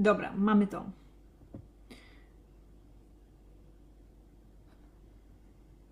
[0.00, 0.84] Dobra, mamy to.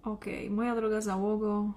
[0.03, 1.73] Ok, moja droga załogo.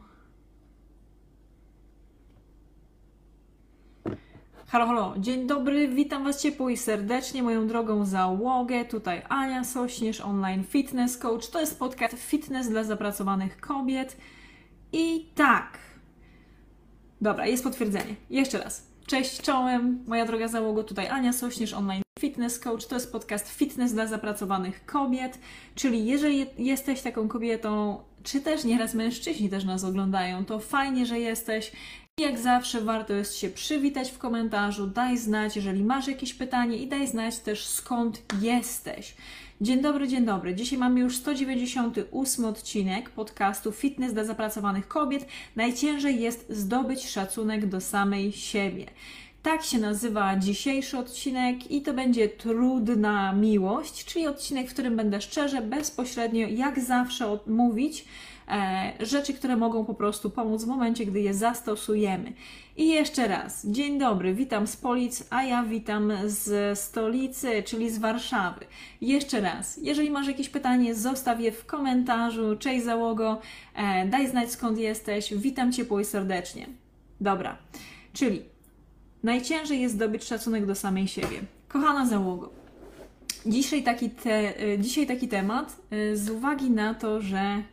[4.67, 8.85] Halo, halo, dzień dobry, witam Was ciepło i serdecznie, moją drogą załogę.
[8.85, 11.49] Tutaj Ania Sośnierz, online fitness coach.
[11.49, 14.17] To jest podcast Fitness dla zapracowanych kobiet.
[14.91, 15.77] I tak.
[17.21, 18.15] Dobra, jest potwierdzenie.
[18.29, 18.90] Jeszcze raz.
[19.11, 22.85] Cześć, czołem, moja droga załogo, tutaj Ania Sośnierz, online Fitness Coach.
[22.85, 25.39] To jest podcast Fitness dla zapracowanych kobiet,
[25.75, 31.19] czyli jeżeli jesteś taką kobietą, czy też nieraz mężczyźni też nas oglądają, to fajnie, że
[31.19, 31.71] jesteś.
[32.21, 36.87] Jak zawsze warto jest się przywitać w komentarzu, daj znać, jeżeli masz jakieś pytanie i
[36.87, 39.15] daj znać też skąd jesteś.
[39.61, 40.55] Dzień dobry, dzień dobry.
[40.55, 45.25] Dzisiaj mamy już 198 odcinek podcastu Fitness dla zapracowanych kobiet.
[45.55, 48.85] Najciężej jest zdobyć szacunek do samej siebie.
[49.43, 55.21] Tak się nazywa dzisiejszy odcinek i to będzie trudna miłość, czyli odcinek, w którym będę
[55.21, 58.05] szczerze, bezpośrednio, jak zawsze mówić
[58.99, 62.33] rzeczy, które mogą po prostu pomóc w momencie, gdy je zastosujemy.
[62.77, 67.97] I jeszcze raz, dzień dobry, witam z Polic, a ja witam z stolicy, czyli z
[67.97, 68.65] Warszawy.
[69.01, 72.55] Jeszcze raz, jeżeli masz jakieś pytanie, zostaw je w komentarzu.
[72.55, 73.39] Cześć załogo,
[73.75, 76.67] e, daj znać skąd jesteś, witam ciepło i serdecznie.
[77.21, 77.57] Dobra,
[78.13, 78.51] czyli
[79.23, 81.41] Najciężej jest zdobyć szacunek do samej siebie.
[81.67, 82.49] Kochana załogo,
[83.45, 85.75] dzisiaj taki, te, y, dzisiaj taki temat
[86.13, 87.63] z uwagi na to, że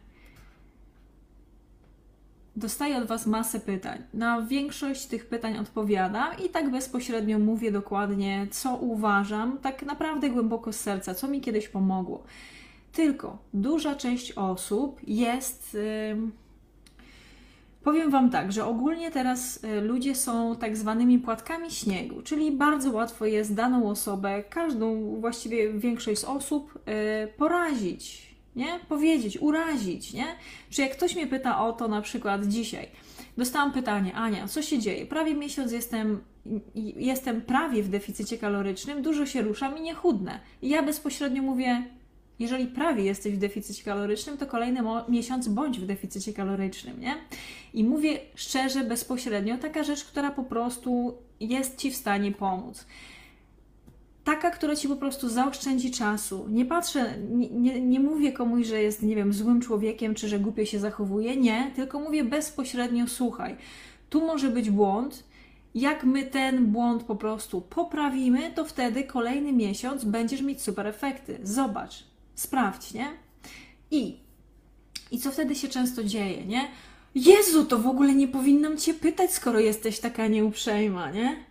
[2.59, 4.03] dostaję od Was masę pytań.
[4.15, 10.73] Na większość tych pytań odpowiadam i tak bezpośrednio mówię dokładnie, co uważam, tak naprawdę głęboko
[10.73, 12.23] z serca, co mi kiedyś pomogło.
[12.93, 15.75] Tylko duża część osób jest.
[15.75, 16.31] Yy,
[17.83, 22.91] Powiem Wam tak, że ogólnie teraz y, ludzie są tak zwanymi płatkami śniegu, czyli bardzo
[22.91, 26.79] łatwo jest daną osobę, każdą, właściwie większość z osób,
[27.25, 28.28] y, porazić,
[28.59, 28.81] nie?
[28.89, 30.27] Powiedzieć, urazić, nie?
[30.71, 32.89] Czy jak ktoś mnie pyta o to na przykład dzisiaj,
[33.37, 35.07] dostałam pytanie, Ania, co się dzieje?
[35.07, 36.21] Prawie miesiąc jestem,
[36.97, 40.41] jestem prawie w deficycie kalorycznym, dużo się ruszam i nie chudnę.
[40.63, 41.83] I ja bezpośrednio mówię,
[42.39, 47.15] jeżeli prawie jesteś w deficycie kalorycznym, to kolejny miesiąc bądź w deficycie kalorycznym, nie?
[47.75, 52.87] I mówię szczerze, bezpośrednio, taka rzecz, która po prostu jest Ci w stanie pomóc.
[54.29, 56.47] Taka, która Ci po prostu zaoszczędzi czasu.
[56.49, 57.15] Nie patrzę,
[57.51, 61.37] nie, nie, mówię komuś, że jest, nie wiem, złym człowiekiem, czy że głupio się zachowuje.
[61.37, 63.57] Nie, tylko mówię bezpośrednio, słuchaj,
[64.11, 65.25] tu może być błąd,
[65.75, 71.39] jak my ten błąd po prostu poprawimy, to wtedy kolejny miesiąc będziesz mieć super efekty.
[71.43, 73.07] Zobacz, sprawdź, nie?
[73.91, 74.17] I,
[75.11, 76.69] i co wtedy się często dzieje, nie?
[77.15, 81.48] Jezu, to w ogóle nie powinnam Cię pytać, skoro jesteś taka nieuprzejma, nie?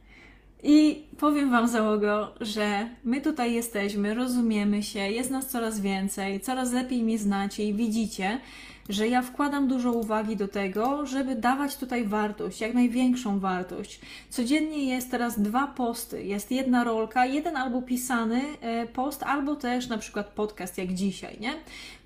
[0.70, 6.72] I powiem Wam, załogo, że my tutaj jesteśmy, rozumiemy się, jest nas coraz więcej, coraz
[6.72, 8.40] lepiej mnie znacie i widzicie,
[8.90, 14.02] że ja wkładam dużo uwagi do tego, żeby dawać tutaj wartość, jak największą wartość.
[14.30, 19.88] Codziennie jest teraz dwa posty, jest jedna rolka, jeden albo pisany e, post, albo też
[19.88, 21.54] na przykład podcast jak dzisiaj, nie?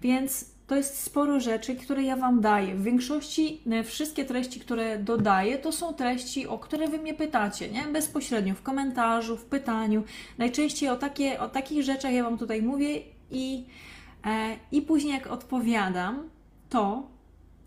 [0.02, 2.76] Więc to jest sporo rzeczy, które ja Wam daję.
[2.76, 7.70] W większości e, wszystkie treści, które dodaję, to są treści, o które Wy mnie pytacie,
[7.70, 7.84] nie?
[7.84, 10.04] Bezpośrednio w komentarzu, w pytaniu.
[10.38, 13.02] Najczęściej o, takie, o takich rzeczach ja Wam tutaj mówię
[13.32, 13.66] i,
[14.26, 16.30] e, i później jak odpowiadam,
[16.70, 17.08] to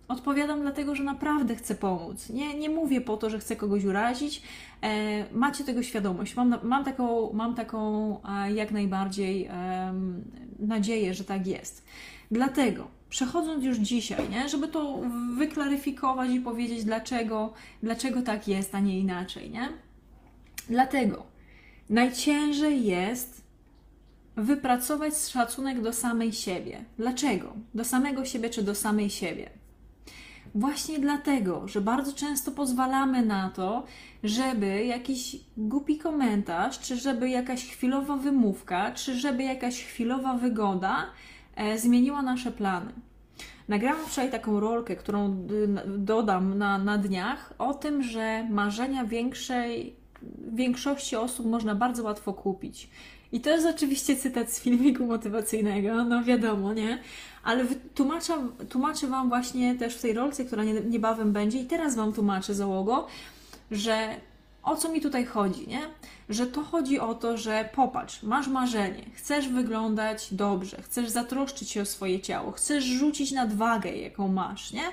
[0.08, 2.28] odpowiadam dlatego, że naprawdę chcę pomóc.
[2.30, 4.42] Nie, nie mówię po to, że chcę kogoś urazić.
[4.82, 6.36] E, macie tego świadomość.
[6.36, 9.94] Mam, mam taką, mam taką e, jak najbardziej e,
[10.58, 11.84] nadzieję, że tak jest.
[12.30, 15.00] Dlatego, przechodząc już dzisiaj, nie, żeby to
[15.36, 19.50] wyklaryfikować i powiedzieć, dlaczego, dlaczego tak jest, a nie inaczej.
[19.50, 19.68] Nie?
[20.68, 21.34] Dlatego
[21.90, 23.44] Najciężej jest
[24.36, 26.84] wypracować szacunek do samej siebie.
[26.98, 27.52] Dlaczego?
[27.74, 29.50] Do samego siebie czy do samej siebie?
[30.54, 33.84] Właśnie dlatego, że bardzo często pozwalamy na to,
[34.22, 41.06] żeby jakiś głupi komentarz, czy żeby jakaś chwilowa wymówka, czy żeby jakaś chwilowa wygoda
[41.76, 42.92] zmieniła nasze plany.
[43.68, 45.46] Nagrałam wczoraj taką rolkę, którą
[45.98, 49.96] dodam na, na dniach, o tym, że marzenia większej,
[50.52, 52.88] większości osób można bardzo łatwo kupić.
[53.32, 56.98] I to jest oczywiście cytat z filmiku motywacyjnego, no wiadomo, nie?
[57.44, 57.64] Ale
[57.94, 58.34] tłumaczę,
[58.68, 63.06] tłumaczę Wam właśnie też w tej rolce, która niebawem będzie i teraz Wam tłumaczę załogo,
[63.70, 64.08] że
[64.64, 65.80] o co mi tutaj chodzi, nie?
[66.28, 71.82] Że to chodzi o to, że popatrz, masz marzenie, chcesz wyglądać dobrze, chcesz zatroszczyć się
[71.82, 74.84] o swoje ciało, chcesz rzucić nadwagę, jaką masz, nie?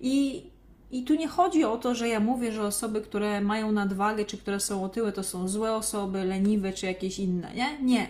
[0.00, 0.42] I,
[0.90, 4.38] I tu nie chodzi o to, że ja mówię, że osoby, które mają nadwagę, czy
[4.38, 7.78] które są otyłe, to są złe osoby, leniwe, czy jakieś inne, nie?
[7.82, 8.08] Nie.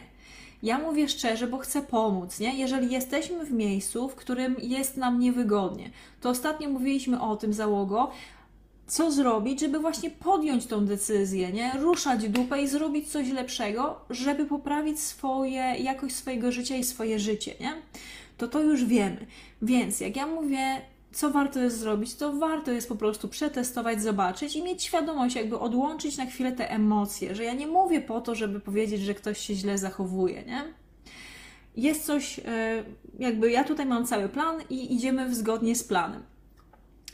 [0.62, 2.58] Ja mówię szczerze, bo chcę pomóc, nie?
[2.58, 5.90] Jeżeli jesteśmy w miejscu, w którym jest nam niewygodnie,
[6.20, 8.10] to ostatnio mówiliśmy o tym załogo,
[8.86, 11.72] co zrobić, żeby właśnie podjąć tą decyzję, nie?
[11.80, 17.54] Ruszać dupę i zrobić coś lepszego, żeby poprawić swoje, jakość swojego życia i swoje życie,
[17.60, 17.72] nie?
[18.38, 19.26] To to już wiemy.
[19.62, 20.80] Więc jak ja mówię,
[21.12, 25.58] co warto jest zrobić, to warto jest po prostu przetestować, zobaczyć i mieć świadomość, jakby
[25.58, 29.38] odłączyć na chwilę te emocje, że ja nie mówię po to, żeby powiedzieć, że ktoś
[29.38, 30.62] się źle zachowuje, nie?
[31.76, 32.84] Jest coś, e,
[33.18, 36.22] jakby ja tutaj mam cały plan i idziemy zgodnie z planem.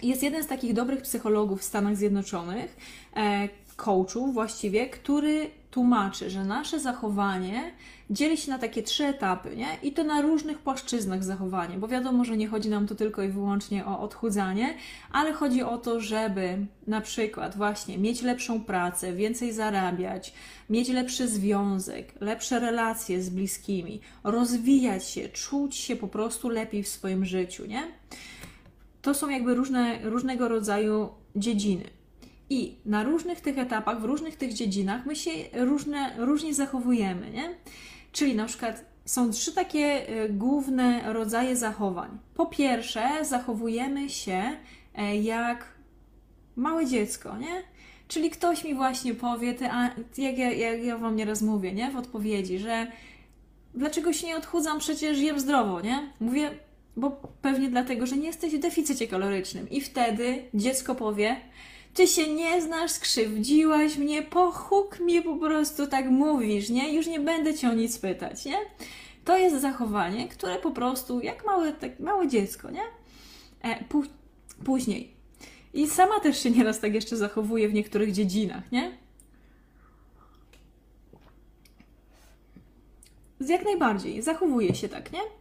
[0.03, 2.77] Jest jeden z takich dobrych psychologów w Stanach Zjednoczonych,
[3.17, 7.73] e, coachów właściwie, który tłumaczy, że nasze zachowanie
[8.11, 9.69] dzieli się na takie trzy etapy, nie?
[9.83, 13.29] I to na różnych płaszczyznach zachowania, bo wiadomo, że nie chodzi nam tu tylko i
[13.29, 14.75] wyłącznie o odchudzanie,
[15.13, 20.35] ale chodzi o to, żeby na przykład właśnie mieć lepszą pracę, więcej zarabiać,
[20.71, 26.89] mieć lepszy związek, lepsze relacje z bliskimi, rozwijać się, czuć się po prostu lepiej w
[26.89, 27.83] swoim życiu, nie?
[29.03, 31.85] To są jakby różne, różnego rodzaju dziedziny.
[32.51, 37.55] I na różnych tych etapach, w różnych tych dziedzinach my się różne, różnie zachowujemy, nie?
[38.13, 42.19] Czyli na przykład są trzy takie y, główne rodzaje zachowań.
[42.35, 44.43] Po pierwsze, zachowujemy się
[44.95, 45.67] e, jak
[46.57, 47.63] małe dziecko, nie?
[48.09, 51.91] Czyli ktoś mi właśnie powie, ty, a, jak, ja, jak ja Wam nieraz mówię, nie?
[51.91, 52.87] W odpowiedzi, że
[53.75, 56.13] dlaczego się nie odchudzam, przecież jem zdrowo, nie?
[56.21, 56.51] Mówię,
[57.01, 57.11] bo
[57.43, 59.71] pewnie dlatego, że nie jesteś w deficycie kalorycznym.
[59.71, 61.37] I wtedy dziecko powie,
[61.95, 66.95] ty się nie znasz, skrzywdziłaś mnie, pochuk mnie po prostu tak mówisz, nie?
[66.95, 68.57] Już nie będę cię o nic pytać, nie?
[69.25, 72.83] To jest zachowanie, które po prostu, jak małe, tak, małe dziecko, nie?
[73.65, 73.85] E,
[74.65, 75.15] później.
[75.75, 78.99] I sama też się nieraz tak jeszcze zachowuje w niektórych dziedzinach, nie?
[83.41, 85.40] Jak najbardziej, zachowuje się tak, nie?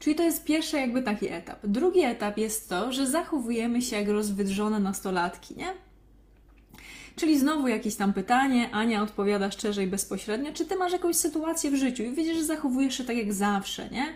[0.00, 1.58] Czyli to jest pierwszy jakby taki etap.
[1.64, 5.74] Drugi etap jest to, że zachowujemy się jak rozwydrzone nastolatki, nie?
[7.20, 11.70] Czyli znowu jakieś tam pytanie, Ania odpowiada szczerze i bezpośrednio, czy ty masz jakąś sytuację
[11.70, 14.06] w życiu i widzisz, że zachowujesz się tak jak zawsze, nie?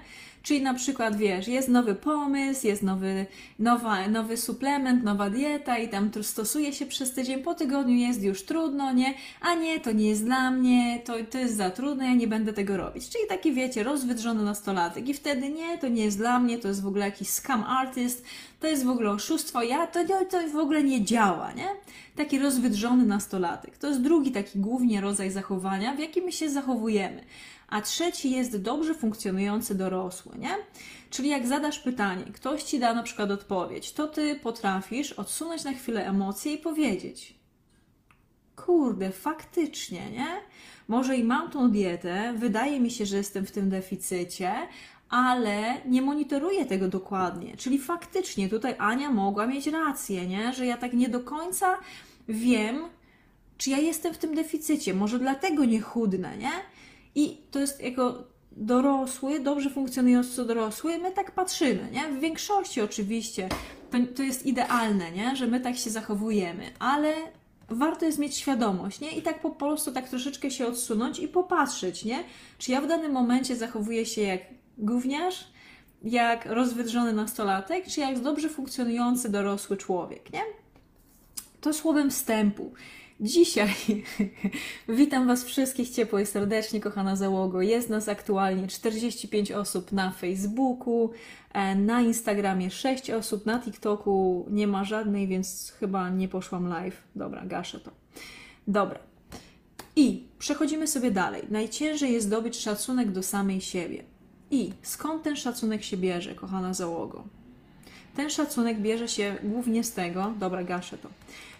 [0.42, 3.26] Czyli na przykład wiesz, jest nowy pomysł, jest nowy,
[3.58, 8.42] nowa, nowy suplement, nowa dieta i tam stosuje się przez tydzień, po tygodniu jest już
[8.42, 9.14] trudno, nie?
[9.40, 12.52] A nie, to nie jest dla mnie, to, to jest za trudne, ja nie będę
[12.52, 13.08] tego robić.
[13.08, 16.82] Czyli taki wiecie, rozwydrzony nastolatek i wtedy nie, to nie jest dla mnie, to jest
[16.82, 18.24] w ogóle jakiś scam artist,
[18.64, 21.68] to jest w ogóle oszustwo, ja, to, to w ogóle nie działa, nie?
[22.16, 23.78] Taki rozwydrzony nastolatek.
[23.78, 27.24] To jest drugi taki głównie rodzaj zachowania, w jakim my się zachowujemy
[27.68, 30.56] a trzeci jest dobrze funkcjonujący dorosły, nie?
[31.10, 35.72] Czyli jak zadasz pytanie, ktoś ci da na przykład odpowiedź, to ty potrafisz odsunąć na
[35.72, 37.34] chwilę emocje i powiedzieć:
[38.56, 40.26] Kurde, faktycznie, nie?
[40.88, 44.54] Może i mam tą dietę, wydaje mi się, że jestem w tym deficycie,
[45.14, 47.56] ale nie monitoruję tego dokładnie.
[47.56, 50.52] Czyli faktycznie tutaj Ania mogła mieć rację, nie?
[50.52, 51.78] Że ja tak nie do końca
[52.28, 52.84] wiem,
[53.58, 54.94] czy ja jestem w tym deficycie.
[54.94, 56.50] Może dlatego nie chudnę, nie?
[57.14, 62.08] I to jest jako dorosły, dobrze funkcjonujący dorosły, my tak patrzymy, nie?
[62.08, 63.48] W większości oczywiście
[63.90, 65.36] to, to jest idealne, nie?
[65.36, 67.14] Że my tak się zachowujemy, ale
[67.68, 69.10] warto jest mieć świadomość, nie?
[69.10, 72.24] I tak po prostu tak troszeczkę się odsunąć i popatrzeć, nie?
[72.58, 74.40] Czy ja w danym momencie zachowuję się jak
[74.78, 75.48] gówniarz,
[76.02, 80.40] jak rozwydrzony nastolatek, czy jak dobrze funkcjonujący dorosły człowiek, nie?
[81.60, 82.72] To słowem wstępu.
[83.20, 83.74] Dzisiaj
[84.88, 87.62] witam Was wszystkich ciepło i serdecznie, kochana załogo.
[87.62, 91.10] Jest nas aktualnie 45 osób na Facebooku,
[91.52, 97.02] e, na Instagramie 6 osób, na TikToku nie ma żadnej, więc chyba nie poszłam live.
[97.16, 97.90] Dobra, gaszę to.
[98.66, 98.98] Dobra.
[99.96, 101.42] I Przechodzimy sobie dalej.
[101.50, 104.04] Najciężej jest zdobyć szacunek do samej siebie.
[104.54, 107.24] I skąd ten szacunek się bierze, kochana załogo?
[108.16, 111.08] Ten szacunek bierze się głównie z tego, dobra, gaszę to.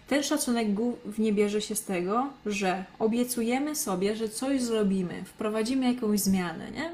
[0.07, 6.19] Ten szacunek głównie bierze się z tego, że obiecujemy sobie, że coś zrobimy, wprowadzimy jakąś
[6.19, 6.91] zmianę, nie?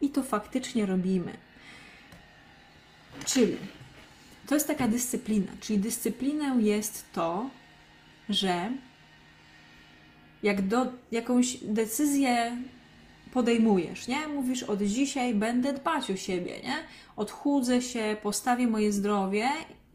[0.00, 1.32] I to faktycznie robimy.
[3.26, 3.56] Czyli
[4.46, 5.52] to jest taka dyscyplina.
[5.60, 7.50] Czyli dyscypliną jest to,
[8.28, 8.70] że
[10.42, 12.56] jak do, jakąś decyzję
[13.32, 14.28] podejmujesz, nie?
[14.28, 16.74] Mówisz, od dzisiaj będę dbać o siebie, nie?
[17.16, 19.48] Odchudzę się, postawię moje zdrowie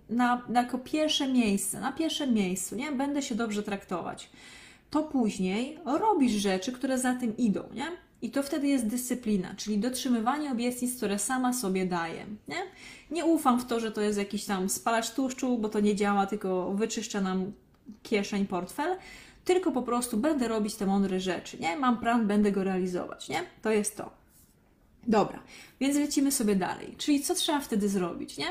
[0.09, 2.91] na, na jako pierwsze miejsce, na pierwszym miejscu, nie?
[2.91, 4.29] Będę się dobrze traktować.
[4.89, 7.85] To później robisz rzeczy, które za tym idą, nie?
[8.21, 12.25] I to wtedy jest dyscyplina, czyli dotrzymywanie obietnic, które sama sobie daję.
[12.47, 12.63] Nie?
[13.11, 16.25] nie ufam w to, że to jest jakiś tam spalacz tłuszczu, bo to nie działa,
[16.25, 17.51] tylko wyczyszcza nam
[18.03, 18.95] kieszeń, portfel,
[19.47, 21.57] tylko po prostu będę robić te mądre rzeczy.
[21.59, 21.77] Nie?
[21.77, 23.29] Mam plan, będę go realizować.
[23.29, 23.43] Nie?
[23.61, 24.09] To jest to.
[25.07, 25.39] Dobra,
[25.79, 26.95] więc lecimy sobie dalej.
[26.97, 28.47] Czyli co trzeba wtedy zrobić, nie?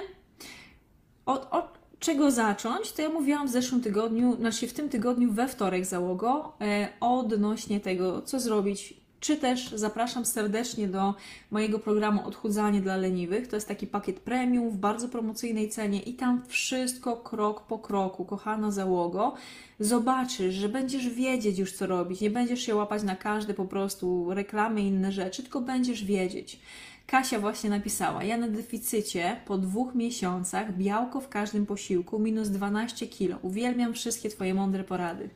[1.27, 5.49] Od, od czego zacząć, to ja mówiłam w zeszłym tygodniu, znaczy w tym tygodniu we
[5.49, 11.15] wtorek załogo, e, odnośnie tego, co zrobić czy też zapraszam serdecznie do
[11.51, 13.49] mojego programu Odchudzanie dla leniwych.
[13.49, 18.25] To jest taki pakiet premium w bardzo promocyjnej cenie i tam wszystko krok po kroku,
[18.25, 19.35] kochana załogo.
[19.81, 24.35] Zobaczysz, że będziesz wiedzieć już co robić, nie będziesz się łapać na każde po prostu
[24.35, 26.61] reklamy i inne rzeczy, tylko będziesz wiedzieć.
[27.07, 33.07] Kasia właśnie napisała, ja na deficycie po dwóch miesiącach, białko w każdym posiłku, minus 12
[33.07, 33.37] kilo.
[33.43, 35.31] Uwielbiam wszystkie Twoje mądre porady.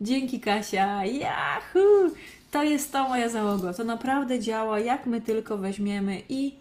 [0.00, 2.10] Dzięki Kasia, Yahoo!
[2.52, 3.72] To jest to moja załoga.
[3.72, 6.54] To naprawdę działa, jak my tylko weźmiemy i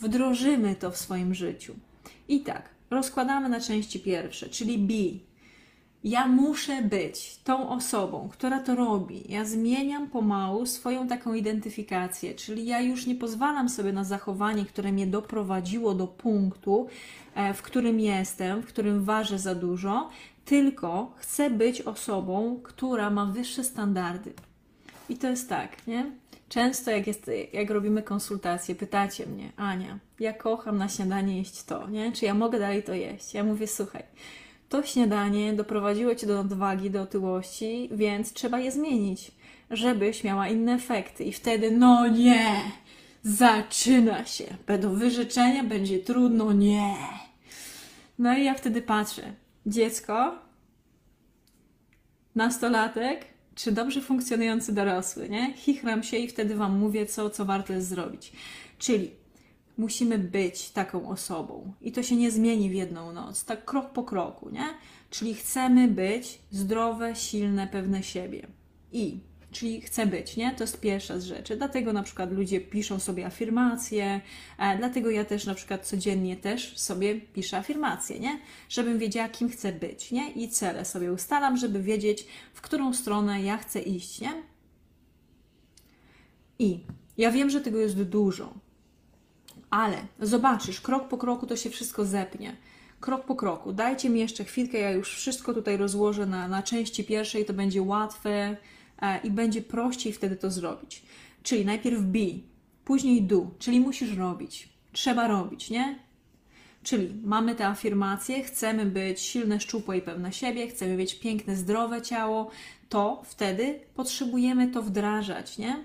[0.00, 1.74] wdrożymy to w swoim życiu.
[2.28, 5.18] I tak, rozkładamy na części pierwsze, czyli be.
[6.04, 9.24] Ja muszę być tą osobą, która to robi.
[9.28, 14.92] Ja zmieniam pomału swoją taką identyfikację, czyli ja już nie pozwalam sobie na zachowanie, które
[14.92, 16.86] mnie doprowadziło do punktu,
[17.34, 20.10] e, w którym jestem, w którym ważę za dużo,
[20.44, 24.32] tylko chcę być osobą, która ma wyższe standardy.
[25.08, 26.10] I to jest tak, nie?
[26.48, 31.88] Często jak, jest, jak robimy konsultacje, pytacie mnie, Ania, ja kocham na śniadanie jeść to,
[31.90, 32.12] nie?
[32.12, 33.34] Czy ja mogę dalej to jeść?
[33.34, 34.02] Ja mówię, słuchaj,
[34.68, 39.32] to śniadanie doprowadziło cię do odwagi, do otyłości, więc trzeba je zmienić,
[39.70, 41.24] żebyś miała inne efekty.
[41.24, 42.60] I wtedy, no nie,
[43.22, 44.44] zaczyna się.
[44.66, 46.94] Będą wyrzeczenia, będzie trudno, nie.
[48.18, 49.32] No i ja wtedy patrzę,
[49.66, 50.34] dziecko,
[52.34, 53.26] nastolatek,
[53.58, 55.54] czy dobrze funkcjonujący dorosły, nie?
[55.54, 58.32] Chichram się i wtedy Wam mówię, co, co warto jest zrobić.
[58.78, 59.10] Czyli
[59.78, 64.04] musimy być taką osobą i to się nie zmieni w jedną noc, tak krok po
[64.04, 64.64] kroku, nie?
[65.10, 68.46] Czyli chcemy być zdrowe, silne, pewne siebie.
[68.92, 69.18] I
[69.52, 70.54] Czyli chcę być, nie?
[70.54, 71.56] To jest pierwsza z rzeczy.
[71.56, 74.20] Dlatego na przykład ludzie piszą sobie afirmacje,
[74.58, 78.40] e, dlatego ja też na przykład codziennie też sobie piszę afirmacje, nie?
[78.68, 80.30] Żebym wiedziała, kim chcę być, nie?
[80.30, 84.42] I cele sobie ustalam, żeby wiedzieć, w którą stronę ja chcę iść, nie?
[86.58, 86.80] I
[87.18, 88.54] ja wiem, że tego jest dużo,
[89.70, 92.56] ale zobaczysz, krok po kroku to się wszystko zepnie
[93.00, 93.72] krok po kroku.
[93.72, 97.82] Dajcie mi jeszcze chwilkę, ja już wszystko tutaj rozłożę na, na części pierwszej, to będzie
[97.82, 98.56] łatwe,
[99.24, 101.02] i będzie prościej wtedy to zrobić.
[101.42, 102.28] Czyli najpierw be,
[102.84, 104.68] później do, czyli musisz robić.
[104.92, 105.98] Trzeba robić, nie?
[106.82, 112.02] Czyli mamy te afirmacje, chcemy być silne, szczupłe i pewne siebie, chcemy mieć piękne, zdrowe
[112.02, 112.50] ciało,
[112.88, 115.84] to wtedy potrzebujemy to wdrażać, nie?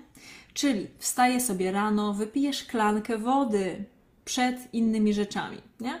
[0.54, 3.84] Czyli wstaję sobie rano, wypiję szklankę wody
[4.24, 6.00] przed innymi rzeczami, nie?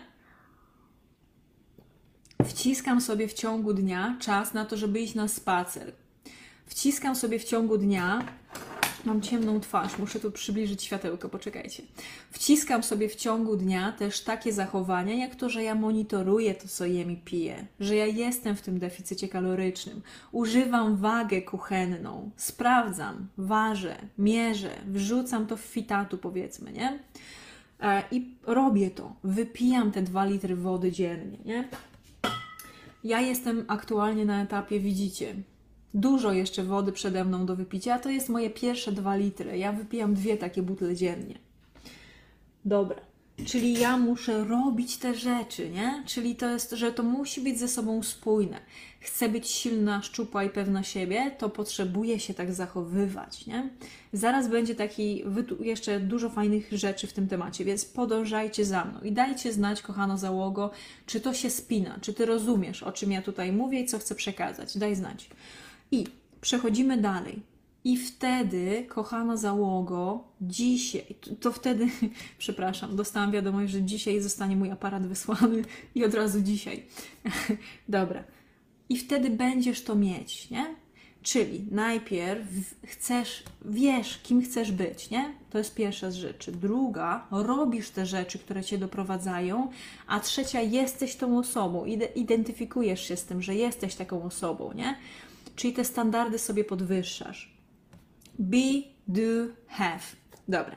[2.44, 5.92] Wciskam sobie w ciągu dnia czas na to, żeby iść na spacer
[6.66, 8.24] wciskam sobie w ciągu dnia.
[9.04, 11.82] Mam ciemną twarz, muszę tu przybliżyć światełko, poczekajcie.
[12.30, 16.86] Wciskam sobie w ciągu dnia też takie zachowania, jak to, że ja monitoruję to, co
[16.86, 20.02] jem i piję, że ja jestem w tym deficycie kalorycznym,
[20.32, 26.98] używam wagę kuchenną, sprawdzam, ważę, mierzę, wrzucam to w fitatu, powiedzmy, nie?
[27.80, 31.68] E, I robię to, wypijam te dwa litry wody dziennie, nie?
[33.04, 35.34] Ja jestem aktualnie na etapie, widzicie,
[35.94, 39.58] dużo jeszcze wody przede mną do wypicia, to jest moje pierwsze dwa litry.
[39.58, 41.38] Ja wypijam dwie takie butle dziennie.
[42.64, 43.00] Dobra.
[43.46, 46.02] Czyli ja muszę robić te rzeczy, nie?
[46.06, 48.58] Czyli to jest, że to musi być ze sobą spójne.
[49.00, 53.70] Chcę być silna, szczupła i pewna siebie, to potrzebuję się tak zachowywać, nie?
[54.12, 55.24] Zaraz będzie taki
[55.60, 60.18] jeszcze dużo fajnych rzeczy w tym temacie, więc podążajcie za mną i dajcie znać, kochano
[60.18, 60.70] załogo,
[61.06, 64.14] czy to się spina, czy ty rozumiesz, o czym ja tutaj mówię i co chcę
[64.14, 64.78] przekazać.
[64.78, 65.28] Daj znać.
[65.94, 66.06] I
[66.40, 67.42] przechodzimy dalej.
[67.84, 71.04] I wtedy, kochana załogo, dzisiaj,
[71.40, 71.88] to, wtedy,
[72.38, 76.82] przepraszam, dostałam wiadomość, że dzisiaj zostanie mój aparat wysłany i od razu dzisiaj.
[77.88, 78.24] Dobra.
[78.88, 80.74] I wtedy będziesz to mieć, nie?
[81.22, 82.44] Czyli najpierw
[82.86, 85.34] chcesz, wiesz, kim chcesz być, nie?
[85.50, 86.52] To jest pierwsza z rzeczy.
[86.52, 89.70] Druga, robisz te rzeczy, które cię doprowadzają,
[90.06, 91.84] a trzecia, jesteś tą osobą,
[92.14, 94.96] identyfikujesz się z tym, że jesteś taką osobą, nie?
[95.56, 97.58] Czyli te standardy sobie podwyższasz.
[98.38, 99.22] Be, do,
[99.66, 100.00] have.
[100.48, 100.76] Dobra.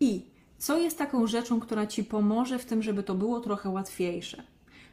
[0.00, 0.26] I
[0.58, 4.42] co jest taką rzeczą, która ci pomoże w tym, żeby to było trochę łatwiejsze?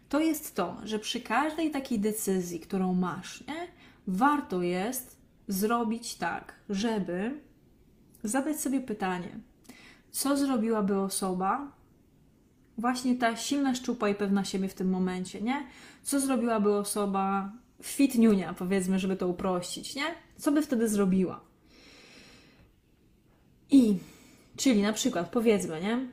[0.10, 3.68] To jest to, że przy każdej takiej decyzji, którą masz, nie?
[4.08, 7.40] warto jest zrobić tak, żeby
[8.24, 9.40] zadać sobie pytanie,
[10.12, 11.72] co zrobiłaby osoba,
[12.78, 15.68] właśnie ta silna szczupa i pewna siebie w tym momencie, nie?
[16.04, 17.52] Co zrobiłaby osoba
[17.84, 20.04] fitniunia, powiedzmy, żeby to uprościć, nie?
[20.38, 21.40] Co by wtedy zrobiła?
[23.72, 23.98] I,
[24.58, 26.08] czyli na przykład, powiedzmy, nie?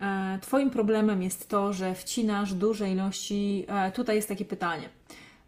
[0.00, 3.64] E, twoim problemem jest to, że wcinasz duże ilości.
[3.68, 4.88] E, tutaj jest takie pytanie.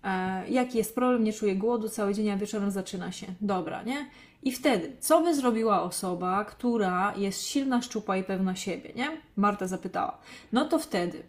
[0.04, 1.25] E, jaki jest problem?
[1.25, 3.26] Nie czuję głodu, cały dzień, a wieczorem zaczyna się.
[3.40, 4.11] Dobra, nie?
[4.42, 9.20] I wtedy, co by zrobiła osoba, która jest silna, szczupła i pewna siebie, nie?
[9.37, 10.18] Marta zapytała.
[10.52, 11.23] No to wtedy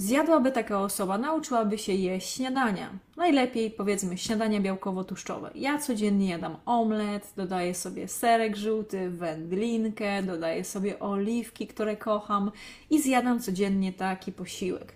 [0.00, 2.90] zjadłaby taka osoba, nauczyłaby się jeść śniadania.
[3.16, 5.50] Najlepiej powiedzmy śniadania białkowo-tłuszczowe.
[5.54, 12.50] Ja codziennie jadam omlet, dodaję sobie serek żółty, wędlinkę, dodaję sobie oliwki, które kocham
[12.90, 14.92] i zjadam codziennie taki posiłek.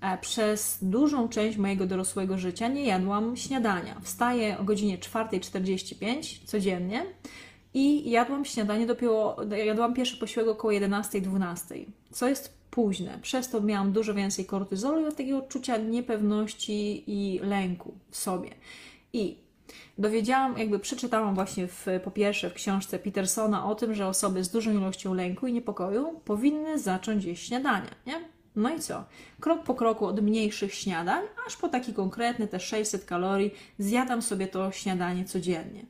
[0.00, 4.00] E, przez dużą część mojego dorosłego życia nie jadłam śniadania.
[4.02, 7.06] Wstaję o godzinie 4.45 codziennie
[7.74, 13.18] i jadłam śniadanie dopiero, jadłam pierwszy posiłek około 11-12, co jest późne.
[13.22, 18.50] Przez to miałam dużo więcej kortyzolu i takiego odczucia niepewności i lęku w sobie.
[19.12, 19.38] I
[19.98, 24.50] dowiedziałam, jakby przeczytałam właśnie w, po pierwsze w książce Petersona o tym, że osoby z
[24.50, 28.20] dużą ilością lęku i niepokoju powinny zacząć jeść śniadania, nie?
[28.56, 29.04] No i co?
[29.40, 34.46] Krok po kroku od mniejszych śniadań, aż po taki konkretny, te 600 kalorii, zjadam sobie
[34.46, 35.86] to śniadanie codziennie.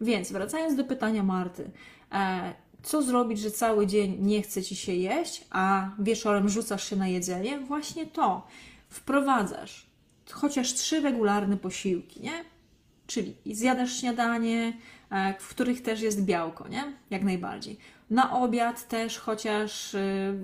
[0.00, 1.70] Więc wracając do pytania Marty,
[2.12, 6.96] e, co zrobić, że cały dzień nie chce ci się jeść, a wieczorem rzucasz się
[6.96, 7.58] na jedzenie?
[7.60, 8.46] Właśnie to.
[8.88, 9.90] Wprowadzasz
[10.32, 12.44] chociaż trzy regularne posiłki, nie?
[13.06, 14.72] Czyli zjadasz śniadanie,
[15.10, 16.92] e, w których też jest białko, nie?
[17.10, 17.78] Jak najbardziej.
[18.10, 20.34] Na obiad też chociaż y,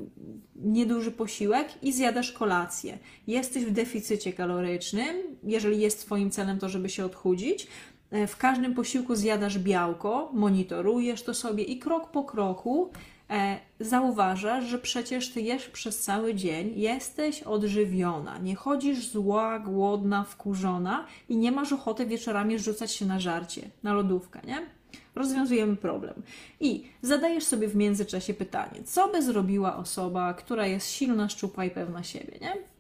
[0.56, 2.98] nieduży posiłek i zjadasz kolację.
[3.26, 7.66] Jesteś w deficycie kalorycznym, jeżeli jest Twoim celem to, żeby się odchudzić.
[8.10, 12.90] E, w każdym posiłku zjadasz białko, monitorujesz to sobie i krok po kroku
[13.30, 20.24] e, zauważasz, że przecież Ty jesz przez cały dzień, jesteś odżywiona, nie chodzisz zła, głodna,
[20.24, 24.76] wkurzona i nie masz ochoty wieczorami rzucać się na żarcie, na lodówkę, nie?
[25.14, 26.22] rozwiązujemy problem.
[26.60, 31.70] I zadajesz sobie w międzyczasie pytanie, co by zrobiła osoba, która jest silna, szczupła i
[31.70, 32.75] pewna siebie, nie?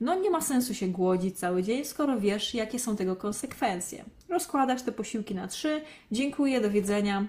[0.00, 4.04] No nie ma sensu się głodzić cały dzień, skoro wiesz, jakie są tego konsekwencje.
[4.28, 5.82] Rozkładasz te posiłki na trzy,
[6.12, 7.26] dziękuję, do widzenia.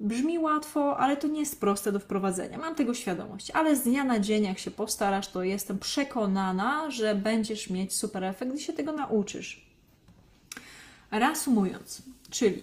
[0.00, 2.58] Brzmi łatwo, ale to nie jest proste do wprowadzenia.
[2.58, 7.14] Mam tego świadomość, ale z dnia na dzień, jak się postarasz, to jestem przekonana, że
[7.14, 9.66] będziesz mieć super efekt, gdy się tego nauczysz.
[11.10, 12.62] Reasumując, czyli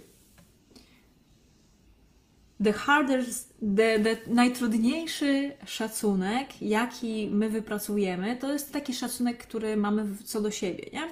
[2.63, 10.05] the hardest, the, the najtrudniejszy szacunek, jaki my wypracujemy, to jest taki szacunek, który mamy
[10.25, 11.07] co do siebie, nie?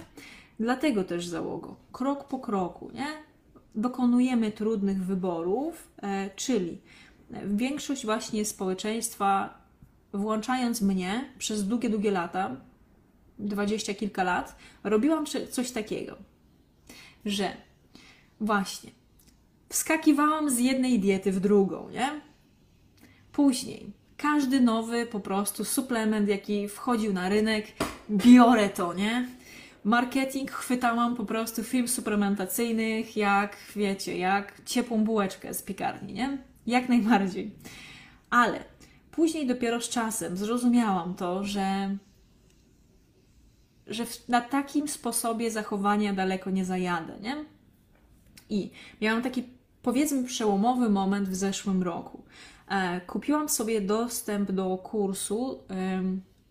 [0.60, 3.08] Dlatego też załogo, krok po kroku, nie?
[3.76, 6.82] Dokonujemy trudnych wyborów, e, czyli
[7.46, 9.62] większość właśnie społeczeństwa,
[10.14, 12.56] włączając mnie przez długie, długie lata,
[13.40, 16.18] dwadzieścia kilka lat, robiłam coś takiego,
[17.26, 17.58] że
[18.42, 18.97] właśnie
[19.70, 22.22] wskakiwałam z jednej diety w drugą, nie?
[23.32, 27.66] Później każdy nowy po prostu suplement, jaki wchodził na rynek,
[28.10, 29.28] biorę to, nie?
[29.84, 36.38] Marketing chwytałam po prostu film suplementacyjnych, jak wiecie, jak ciepłą bułeczkę z piekarni, nie?
[36.68, 37.52] Jak najbardziej.
[38.30, 38.64] Ale
[39.12, 41.98] później dopiero z czasem zrozumiałam to, że,
[43.88, 47.46] że na takim sposobie zachowania daleko nie zajadę, nie?
[48.50, 49.57] I miałam taki
[49.88, 52.24] powiedzmy przełomowy moment w zeszłym roku.
[52.70, 55.60] E, kupiłam sobie dostęp do kursu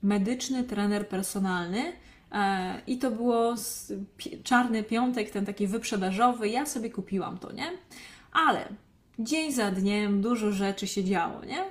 [0.03, 1.92] medyczny trener personalny
[2.33, 3.55] e, i to było
[4.44, 6.49] czarny piątek, ten taki wyprzedażowy.
[6.49, 7.66] Ja sobie kupiłam to, nie?
[8.33, 8.68] Ale
[9.18, 11.64] dzień za dniem dużo rzeczy się działo, nie?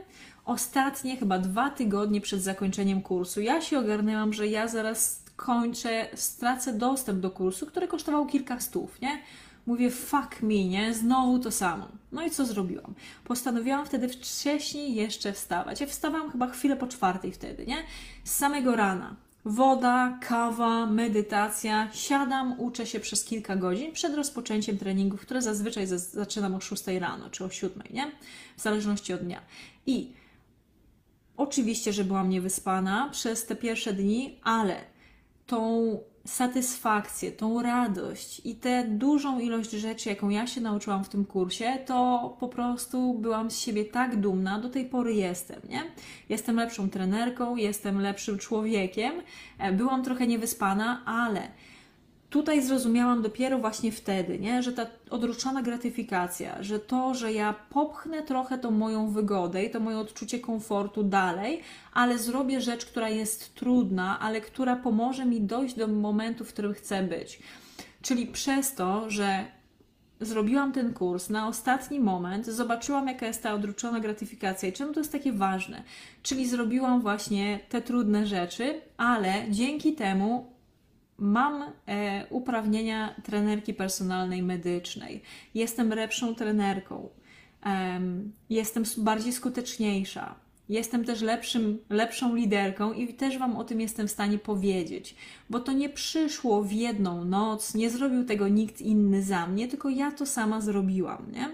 [0.46, 6.74] Ostatnie chyba dwa tygodnie przed zakończeniem kursu ja się ogarnęłam, że ja zaraz kończę, stracę
[6.74, 9.22] dostęp do kursu, który kosztował kilka stów, nie?
[9.66, 10.94] Mówię, fuck me, nie?
[10.94, 11.88] Znowu to samo.
[12.12, 12.94] No i co zrobiłam?
[13.24, 15.82] Postanowiłam wtedy wcześniej jeszcze wstawać.
[15.82, 17.78] Ja wstawałam chyba chwilę po czwartej wtedy, nie?
[18.24, 19.16] Z samego rana.
[19.46, 21.90] Woda, kawa, medytacja.
[21.94, 27.30] Siadam, uczę się przez kilka godzin przed rozpoczęciem treningów, które zazwyczaj zaczynam o 6 rano
[27.30, 28.12] czy o 7, nie?
[28.58, 29.42] W zależności od dnia.
[29.86, 30.14] I
[31.38, 34.76] oczywiście, że byłam niewyspana przez te pierwsze dni, ale
[35.48, 41.26] tą satysfakcję, tą radość i tę dużą ilość rzeczy, jaką ja się nauczyłam w tym
[41.26, 45.82] kursie, to po prostu byłam z siebie tak dumna, do tej pory jestem, nie?
[46.30, 49.14] Jestem lepszą trenerką, jestem lepszym człowiekiem,
[49.60, 51.42] e, byłam trochę niewyspana, ale
[52.30, 54.64] tutaj zrozumiałam dopiero właśnie wtedy, nie?
[54.64, 59.80] że ta odruczona gratyfikacja, że to, że ja popchnę trochę tą moją wygodę i to
[59.80, 61.62] moje odczucie komfortu dalej,
[61.94, 66.74] ale zrobię rzecz, która jest trudna, ale która pomoże mi dojść do momentu, w którym
[66.74, 67.40] chcę być.
[68.02, 69.46] Czyli przez to, że
[70.22, 75.00] zrobiłam ten kurs na ostatni moment, zobaczyłam, jaka jest ta odruczona gratyfikacja i czemu to
[75.00, 75.84] jest takie ważne.
[76.24, 80.55] Czyli zrobiłam właśnie te trudne rzeczy, ale dzięki temu
[81.18, 85.22] Mam e, uprawnienia trenerki personalnej medycznej.
[85.54, 87.10] Jestem lepszą trenerką.
[87.66, 88.02] E,
[88.50, 90.36] jestem bardziej skuteczniejsza.
[90.70, 95.16] Jestem też lepszym, lepszą liderką i też Wam o tym jestem w stanie powiedzieć,
[95.50, 99.90] bo to nie przyszło w jedną noc, nie zrobił tego nikt inny za mnie, tylko
[99.90, 101.50] ja to sama zrobiłam, nie?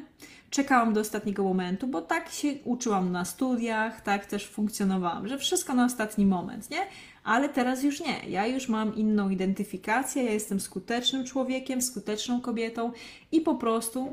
[0.49, 5.73] Czekałam do ostatniego momentu, bo tak się uczyłam na studiach, tak też funkcjonowałam, że wszystko
[5.73, 6.79] na ostatni moment, nie?
[7.23, 8.29] Ale teraz już nie.
[8.29, 12.91] Ja już mam inną identyfikację, ja jestem skutecznym człowiekiem, skuteczną kobietą
[13.31, 14.09] i po prostu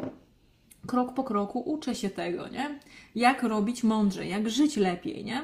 [0.86, 2.80] krok po kroku uczę się tego, nie?
[3.14, 5.42] Jak robić mądrze, jak żyć lepiej, nie?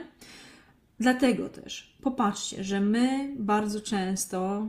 [1.00, 4.66] Dlatego też popatrzcie, że my bardzo często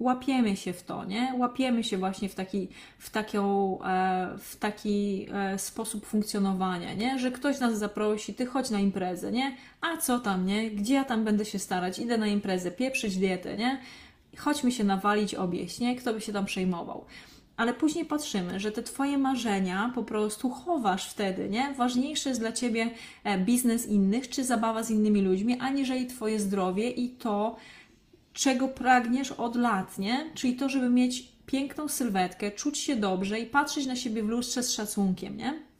[0.00, 1.34] łapiemy się w to, nie?
[1.38, 7.18] Łapiemy się właśnie w taki, w taką, e, w taki e, sposób funkcjonowania, nie?
[7.18, 9.56] Że ktoś nas zaprosi, ty chodź na imprezę, nie?
[9.80, 10.70] A co tam, nie?
[10.70, 11.98] Gdzie ja tam będę się starać?
[11.98, 13.80] Idę na imprezę, pieprzyć dietę, nie?
[14.36, 15.96] Chodźmy się nawalić, obieść, nie?
[15.96, 17.04] Kto by się tam przejmował?
[17.60, 21.74] ale później patrzymy, że te Twoje marzenia po prostu chowasz wtedy, nie?
[21.74, 22.90] Ważniejszy jest dla Ciebie
[23.24, 27.56] e, biznes innych czy zabawa z innymi ludźmi, aniżeli Twoje zdrowie i to,
[28.32, 30.30] czego pragniesz od lat, nie?
[30.34, 34.62] Czyli to, żeby mieć piękną sylwetkę, czuć się dobrze i patrzeć na siebie w lustrze
[34.62, 35.70] z szacunkiem, nie?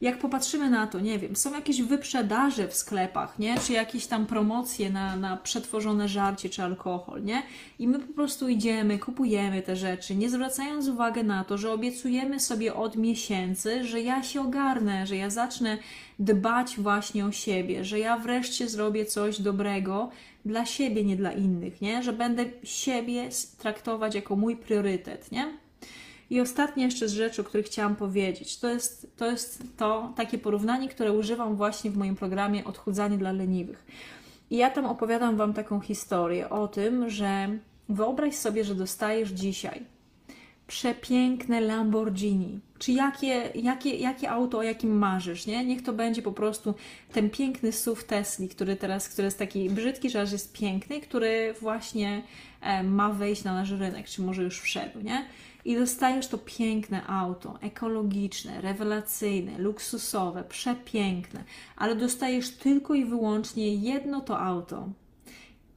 [0.00, 3.58] Jak popatrzymy na to, nie wiem, są jakieś wyprzedaże w sklepach, nie?
[3.58, 7.42] Czy jakieś tam promocje na, na przetworzone żarcie czy alkohol, nie?
[7.78, 12.40] I my po prostu idziemy, kupujemy te rzeczy, nie zwracając uwagi na to, że obiecujemy
[12.40, 15.78] sobie od miesięcy, że ja się ogarnę, że ja zacznę
[16.18, 20.10] dbać właśnie o siebie, że ja wreszcie zrobię coś dobrego
[20.46, 22.02] dla siebie, nie dla innych, nie?
[22.02, 23.28] Że będę siebie
[23.58, 25.58] traktować jako mój priorytet, nie?
[26.30, 30.38] I ostatnie jeszcze z rzeczy, o których chciałam powiedzieć, to jest, to jest to takie
[30.38, 33.86] porównanie, które używam właśnie w moim programie Odchudzanie dla leniwych.
[34.50, 37.48] I ja tam opowiadam Wam taką historię o tym, że
[37.88, 39.95] wyobraź sobie, że dostajesz dzisiaj
[40.66, 45.64] przepiękne Lamborghini, czy jakie, jakie, jakie auto, o jakim marzysz, nie?
[45.64, 46.74] Niech to będzie po prostu
[47.12, 51.54] ten piękny SUV Tesli, który teraz, który jest taki brzydki, że aż jest piękny, który
[51.60, 52.22] właśnie
[52.60, 55.26] e, ma wejść na nasz rynek, czy może już wszedł, nie?
[55.64, 61.44] I dostajesz to piękne auto, ekologiczne, rewelacyjne, luksusowe, przepiękne,
[61.76, 64.88] ale dostajesz tylko i wyłącznie jedno to auto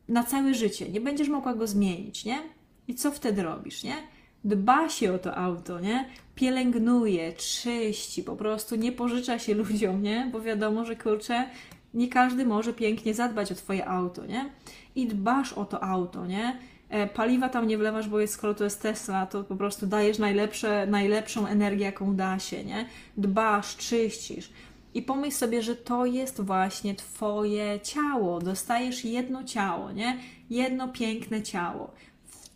[0.08, 0.90] na całe życie.
[0.90, 2.40] Nie będziesz mogła go zmienić, nie?
[2.88, 3.96] I co wtedy robisz, nie?
[4.44, 6.06] Dba się o to auto, nie?
[6.36, 10.30] Pielęgnuje, czyści, po prostu nie pożycza się ludziom, nie?
[10.32, 11.46] Bo wiadomo, że kurczę,
[11.94, 14.50] nie każdy może pięknie zadbać o Twoje auto, nie?
[14.96, 16.58] I dbasz o to auto, nie?
[16.90, 20.18] E, paliwa tam nie wlewasz, bo jest, skoro to jest Tesla, to po prostu dajesz
[20.18, 22.86] najlepsze, najlepszą energię, jaką da się, nie?
[23.18, 24.50] Dbasz, czyścisz.
[24.94, 28.40] I pomyśl sobie, że to jest właśnie Twoje ciało.
[28.40, 30.18] Dostajesz jedno ciało, nie?
[30.50, 31.92] Jedno piękne ciało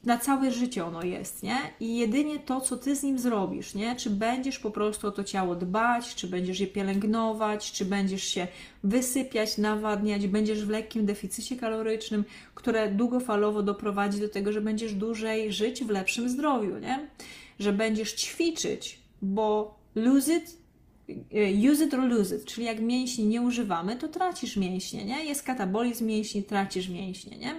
[0.06, 1.58] na całe życie ono jest, nie?
[1.80, 3.96] I jedynie to, co ty z nim zrobisz, nie?
[3.96, 8.48] Czy będziesz po prostu o to ciało dbać, czy będziesz je pielęgnować, czy będziesz się
[8.84, 15.54] wysypiać, nawadniać, będziesz w lekkim deficycie kalorycznym, które długofalowo doprowadzi do tego, że będziesz dłużej
[15.54, 17.08] żyć w lepszym zdrowiu, nie?
[17.60, 20.58] Że będziesz ćwiczyć, bo lose it
[21.34, 25.26] e, use it or lose it, czyli jak mięśni nie używamy, to tracisz mięśnie, nie?
[25.26, 27.56] Jest katabolizm mięśni, tracisz mięśnie, nie?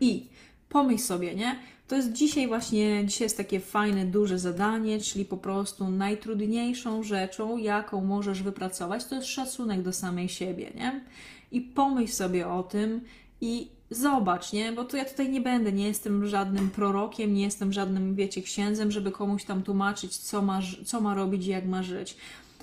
[0.00, 0.26] I
[0.70, 1.56] Pomyśl sobie, nie?
[1.88, 7.56] To jest dzisiaj właśnie, dzisiaj jest takie fajne, duże zadanie, czyli po prostu najtrudniejszą rzeczą,
[7.56, 11.00] jaką możesz wypracować, to jest szacunek do samej siebie, nie?
[11.52, 13.00] I pomyśl sobie o tym
[13.40, 14.72] i zobacz, nie?
[14.72, 18.90] Bo to ja tutaj nie będę, nie jestem żadnym prorokiem, nie jestem żadnym, wiecie, księdzem,
[18.90, 22.16] żeby komuś tam tłumaczyć, co ma, co ma robić i jak ma żyć.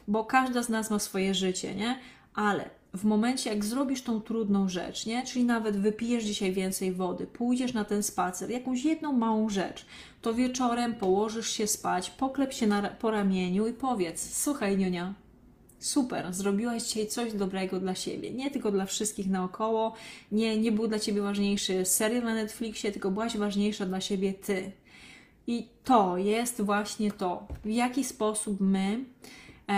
[0.07, 1.99] Bo każda z nas ma swoje życie, nie?
[2.33, 5.25] Ale w momencie, jak zrobisz tą trudną rzecz, nie?
[5.25, 9.85] Czyli nawet wypijesz dzisiaj więcej wody, pójdziesz na ten spacer, jakąś jedną małą rzecz,
[10.21, 15.13] to wieczorem położysz się spać, poklep się na, po ramieniu i powiedz: Słuchaj, Nionia,
[15.79, 19.93] super, zrobiłaś dzisiaj coś dobrego dla siebie, nie tylko dla wszystkich naokoło,
[20.31, 24.71] nie, nie był dla ciebie ważniejszy serial na Netflixie, tylko byłaś ważniejsza dla siebie ty.
[25.47, 28.99] I to jest właśnie to, w jaki sposób my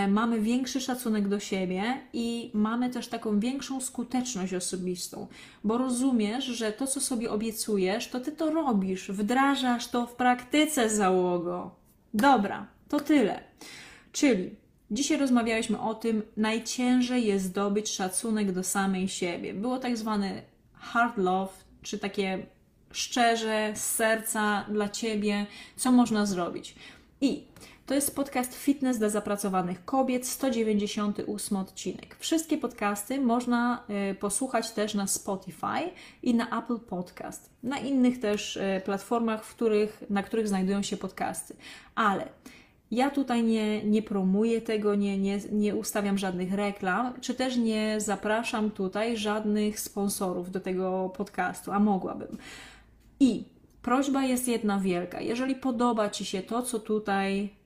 [0.08, 5.26] mamy większy szacunek do siebie i mamy też taką większą skuteczność osobistą,
[5.64, 10.90] bo rozumiesz, że to, co sobie obiecujesz, to ty to robisz, wdrażasz to w praktyce
[10.90, 11.74] załogo.
[12.14, 13.40] Dobra, to tyle.
[14.12, 14.50] Czyli
[14.90, 19.54] dzisiaj rozmawialiśmy o tym, najciężej jest zdobyć szacunek do samej siebie.
[19.54, 20.42] Było tak zwany
[20.74, 22.46] hard love, czy takie
[22.92, 26.74] szczerze, z serca dla ciebie, co można zrobić.
[27.20, 27.44] I
[27.90, 32.16] to jest podcast Fitness dla zapracowanych kobiet, 198 odcinek.
[32.18, 35.90] Wszystkie podcasty można y, posłuchać też na Spotify
[36.22, 40.96] i na Apple Podcast, na innych też y, platformach, w których, na których znajdują się
[40.96, 41.56] podcasty.
[41.94, 42.28] Ale
[42.90, 48.00] ja tutaj nie, nie promuję tego, nie, nie, nie ustawiam żadnych reklam, czy też nie
[48.00, 52.38] zapraszam tutaj żadnych sponsorów do tego podcastu, a mogłabym.
[53.20, 53.44] I
[53.82, 55.20] prośba jest jedna wielka.
[55.20, 57.59] Jeżeli podoba Ci się to, co tutaj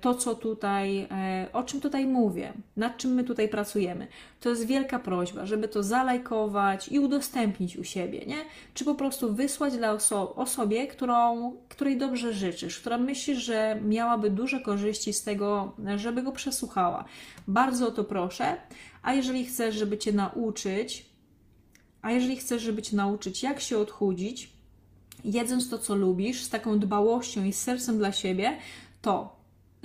[0.00, 4.06] to, co tutaj, e, o czym tutaj mówię, nad czym my tutaj pracujemy.
[4.40, 8.36] To jest wielka prośba, żeby to zalajkować i udostępnić u siebie, nie?
[8.74, 14.30] Czy po prostu wysłać dla oso osobie, którą, której dobrze życzysz, która myślisz, że miałaby
[14.30, 17.04] duże korzyści z tego, żeby go przesłuchała.
[17.48, 18.56] Bardzo o to proszę.
[19.02, 21.06] A jeżeli chcesz, żeby Cię nauczyć,
[22.02, 24.52] a jeżeli chcesz, żeby Cię nauczyć, jak się odchudzić,
[25.24, 28.56] jedząc to, co lubisz, z taką dbałością i z sercem dla siebie,
[29.02, 29.35] to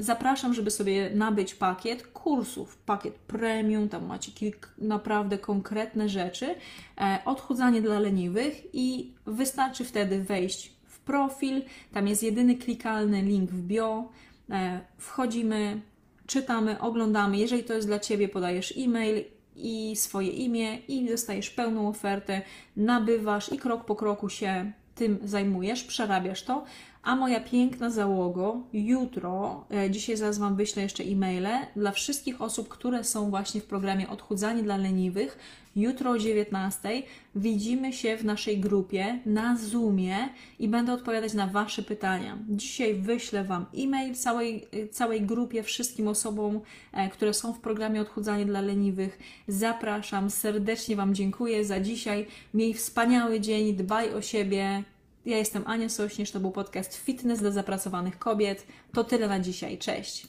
[0.02, 6.56] zapraszam, żeby sobie nabyć pakiet kursów, pakiet premium, tam macie kilka naprawdę konkretne rzeczy,
[6.98, 11.62] e, odchudzanie dla leniwych i wystarczy wtedy wejść w profil,
[11.94, 14.10] tam jest jedyny klikalny link w bio,
[14.50, 15.82] e, wchodzimy,
[16.28, 19.24] czytamy, oglądamy, jeżeli to jest dla Ciebie, podajesz e-mail
[19.56, 22.42] i swoje imię i dostajesz pełną ofertę,
[22.76, 26.64] nabywasz i krok po kroku się tym zajmujesz, przerabiasz to,
[27.04, 32.70] a moja piękna załogo, jutro, e, dzisiaj zaraz Wam wyślę jeszcze e-maile dla wszystkich osób,
[32.70, 35.38] które są właśnie w programie Odchudzanie dla leniwych.
[35.76, 37.04] Jutro o 19
[37.36, 42.38] widzimy się w naszej grupie na Zoomie i będę odpowiadać na Wasze pytania.
[42.50, 46.62] Dzisiaj wyślę Wam e-mail całej, całej grupie, wszystkim osobom,
[46.94, 49.20] e, które są w programie Odchudzanie dla leniwych.
[49.48, 52.28] Zapraszam, serdecznie Wam dziękuję za dzisiaj.
[52.54, 54.84] Miej wspaniały dzień, dbaj o siebie,
[55.26, 58.68] ja jestem Ania Sośnierz, to był podcast Fitness dla zapracowanych kobiet.
[58.94, 59.78] To tyle na dzisiaj.
[59.78, 60.28] Cześć!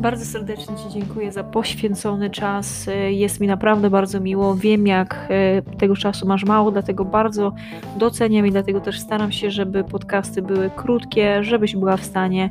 [0.00, 2.86] Bardzo serdecznie Ci dziękuję za poświęcony czas.
[3.08, 4.54] Jest mi naprawdę bardzo miło.
[4.54, 7.52] Wiem, jak e, tego czasu masz mało, dlatego bardzo
[7.98, 12.50] doceniam i dlatego też staram się, żeby podcasty były krótkie, żebyś była w stanie